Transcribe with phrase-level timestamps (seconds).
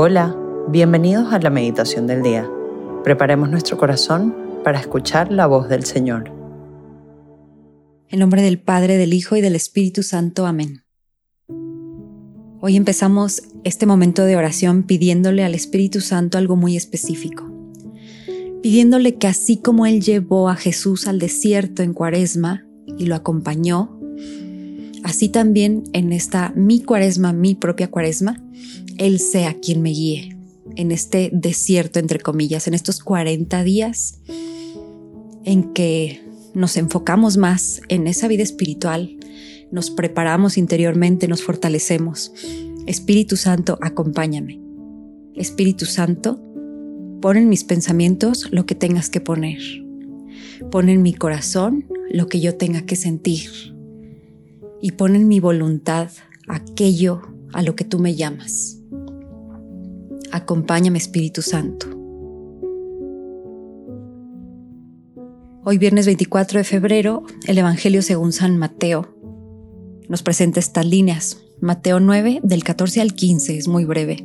[0.00, 0.36] Hola,
[0.68, 2.48] bienvenidos a la meditación del día.
[3.02, 4.32] Preparemos nuestro corazón
[4.62, 6.32] para escuchar la voz del Señor.
[8.08, 10.46] En nombre del Padre, del Hijo y del Espíritu Santo.
[10.46, 10.84] Amén.
[12.60, 17.52] Hoy empezamos este momento de oración pidiéndole al Espíritu Santo algo muy específico.
[18.62, 23.98] Pidiéndole que así como Él llevó a Jesús al desierto en cuaresma y lo acompañó,
[25.02, 28.40] así también en esta mi cuaresma, mi propia cuaresma,
[28.98, 30.36] él sea quien me guíe
[30.76, 34.20] en este desierto, entre comillas, en estos 40 días
[35.44, 36.22] en que
[36.54, 39.16] nos enfocamos más en esa vida espiritual,
[39.70, 42.32] nos preparamos interiormente, nos fortalecemos.
[42.86, 44.60] Espíritu Santo, acompáñame.
[45.34, 46.40] Espíritu Santo,
[47.20, 49.60] pon en mis pensamientos lo que tengas que poner.
[50.70, 53.50] Pon en mi corazón lo que yo tenga que sentir.
[54.80, 56.10] Y pon en mi voluntad
[56.48, 58.77] aquello a lo que tú me llamas.
[60.38, 61.88] Acompáñame Espíritu Santo.
[65.64, 69.16] Hoy viernes 24 de febrero, el Evangelio según San Mateo
[70.08, 71.42] nos presenta estas líneas.
[71.60, 74.24] Mateo 9 del 14 al 15 es muy breve.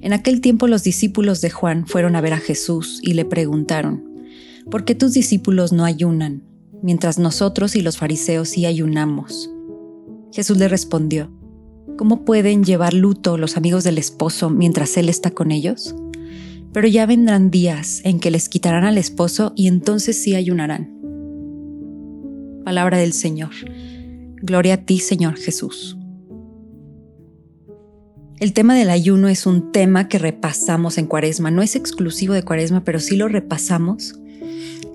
[0.00, 4.02] En aquel tiempo los discípulos de Juan fueron a ver a Jesús y le preguntaron,
[4.72, 6.42] ¿por qué tus discípulos no ayunan,
[6.82, 9.48] mientras nosotros y los fariseos sí ayunamos?
[10.32, 11.30] Jesús le respondió,
[12.00, 15.94] ¿Cómo pueden llevar luto los amigos del esposo mientras él está con ellos?
[16.72, 20.98] Pero ya vendrán días en que les quitarán al esposo y entonces sí ayunarán.
[22.64, 23.50] Palabra del Señor.
[24.36, 25.98] Gloria a ti, Señor Jesús.
[28.38, 31.50] El tema del ayuno es un tema que repasamos en Cuaresma.
[31.50, 34.18] No es exclusivo de Cuaresma, pero sí lo repasamos,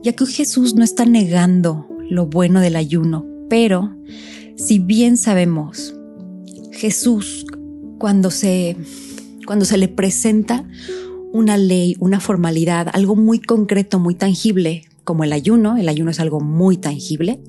[0.02, 3.96] ya que Jesús no está negando lo bueno del ayuno, pero
[4.56, 5.94] si bien sabemos
[6.76, 7.46] Jesús,
[7.98, 8.76] cuando se,
[9.46, 10.68] cuando se le presenta
[11.32, 16.20] una ley, una formalidad, algo muy concreto, muy tangible, como el ayuno, el ayuno es
[16.20, 17.40] algo muy tangible,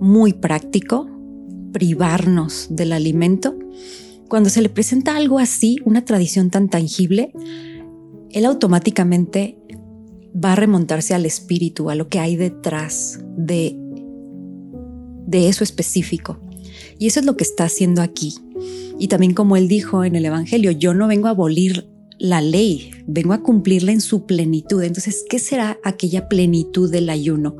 [0.00, 1.08] muy práctico,
[1.72, 3.56] privarnos del alimento,
[4.28, 7.32] cuando se le presenta algo así, una tradición tan tangible,
[8.30, 9.58] él automáticamente
[10.34, 13.76] va a remontarse al espíritu, a lo que hay detrás de,
[15.26, 16.40] de eso específico.
[16.98, 18.34] Y eso es lo que está haciendo aquí.
[18.98, 21.88] Y también como él dijo en el Evangelio, yo no vengo a abolir
[22.18, 24.82] la ley, vengo a cumplirla en su plenitud.
[24.82, 27.56] Entonces, ¿qué será aquella plenitud del ayuno?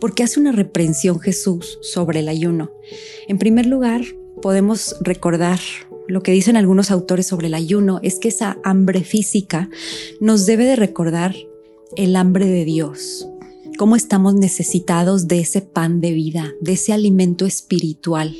[0.00, 2.70] Porque hace una reprensión Jesús sobre el ayuno.
[3.28, 4.02] En primer lugar,
[4.40, 5.58] podemos recordar
[6.08, 9.70] lo que dicen algunos autores sobre el ayuno, es que esa hambre física
[10.20, 11.36] nos debe de recordar
[11.96, 13.28] el hambre de Dios,
[13.78, 18.34] cómo estamos necesitados de ese pan de vida, de ese alimento espiritual.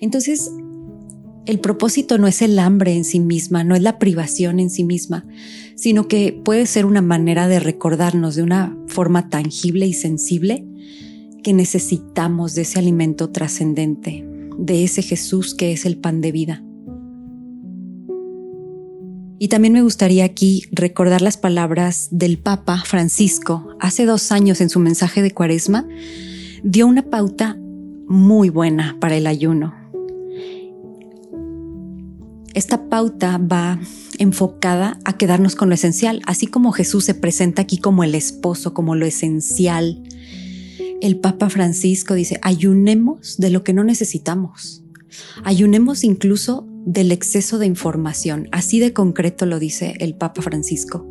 [0.00, 0.50] Entonces,
[1.46, 4.84] el propósito no es el hambre en sí misma, no es la privación en sí
[4.84, 5.26] misma,
[5.74, 10.66] sino que puede ser una manera de recordarnos de una forma tangible y sensible
[11.42, 14.26] que necesitamos de ese alimento trascendente,
[14.58, 16.62] de ese Jesús que es el pan de vida.
[19.42, 23.70] Y también me gustaría aquí recordar las palabras del Papa Francisco.
[23.80, 25.88] Hace dos años en su mensaje de Cuaresma
[26.62, 27.56] dio una pauta
[28.06, 29.79] muy buena para el ayuno.
[32.54, 33.78] Esta pauta va
[34.18, 38.74] enfocada a quedarnos con lo esencial, así como Jesús se presenta aquí como el esposo,
[38.74, 40.02] como lo esencial.
[41.00, 44.82] El Papa Francisco dice, ayunemos de lo que no necesitamos.
[45.44, 48.48] Ayunemos incluso del exceso de información.
[48.52, 51.06] Así de concreto lo dice el Papa Francisco.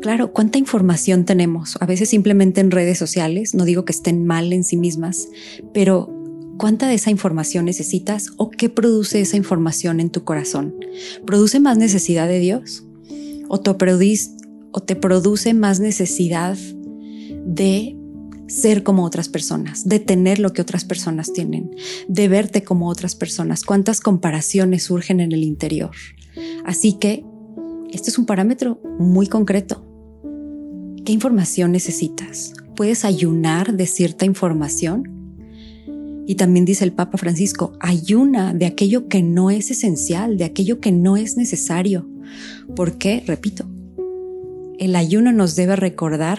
[0.00, 1.76] Claro, ¿cuánta información tenemos?
[1.80, 5.28] A veces simplemente en redes sociales, no digo que estén mal en sí mismas,
[5.74, 6.19] pero
[6.60, 10.74] ¿Cuánta de esa información necesitas o qué produce esa información en tu corazón?
[11.24, 12.84] ¿Produce más necesidad de Dios?
[13.48, 13.72] ¿O te,
[14.94, 16.58] produce, más necesidad
[17.46, 17.96] de
[18.46, 21.70] ser como otras personas, de tener lo que otras personas tienen,
[22.08, 23.64] de verte como otras personas?
[23.64, 25.92] ¿Cuántas comparaciones surgen en el interior?
[26.66, 27.24] Así que
[27.90, 29.82] este es un parámetro muy concreto.
[31.06, 32.52] ¿Qué información necesitas?
[32.76, 35.19] ¿Puedes ayunar de cierta información?
[36.30, 40.78] Y también dice el Papa Francisco, ayuna de aquello que no es esencial, de aquello
[40.78, 42.06] que no es necesario.
[42.76, 43.64] Porque, repito,
[44.78, 46.38] el ayuno nos debe recordar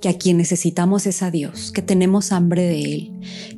[0.00, 3.12] que a quien necesitamos es a Dios, que tenemos hambre de Él,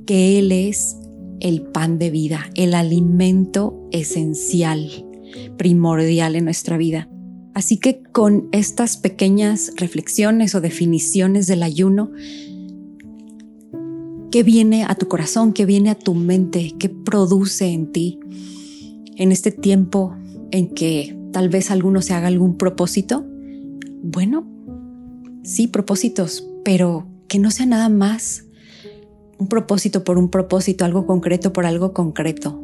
[0.06, 0.96] que Él es
[1.38, 4.90] el pan de vida, el alimento esencial,
[5.56, 7.08] primordial en nuestra vida.
[7.55, 12.11] Así que con estas pequeñas reflexiones o definiciones del ayuno,
[14.31, 18.19] qué viene a tu corazón, qué viene a tu mente, qué produce en ti
[19.17, 20.15] en este tiempo
[20.50, 23.25] en que Tal vez alguno se haga algún propósito.
[24.03, 24.47] Bueno,
[25.43, 28.47] sí, propósitos, pero que no sea nada más
[29.38, 32.61] un propósito por un propósito, algo concreto por algo concreto.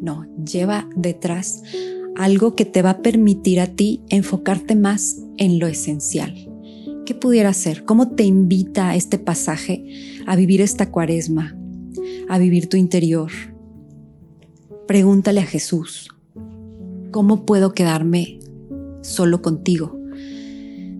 [0.00, 1.62] No, lleva detrás
[2.16, 6.49] algo que te va a permitir a ti enfocarte más en lo esencial.
[7.10, 7.84] ¿Qué pudiera ser?
[7.84, 9.84] ¿Cómo te invita este pasaje
[10.28, 11.56] a vivir esta cuaresma,
[12.28, 13.32] a vivir tu interior?
[14.86, 16.10] Pregúntale a Jesús,
[17.10, 18.38] ¿cómo puedo quedarme
[19.02, 19.98] solo contigo?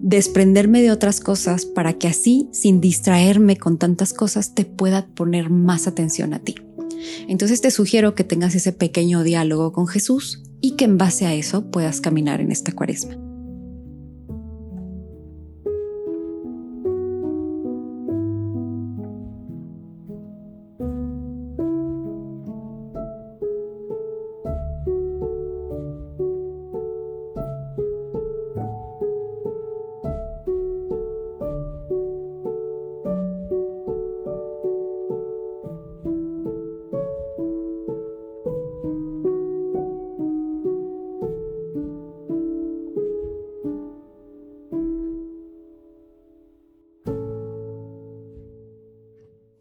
[0.02, 5.48] Desprenderme de otras cosas para que así, sin distraerme con tantas cosas, te pueda poner
[5.48, 6.56] más atención a ti.
[7.28, 11.34] Entonces te sugiero que tengas ese pequeño diálogo con Jesús y que en base a
[11.34, 13.29] eso puedas caminar en esta cuaresma.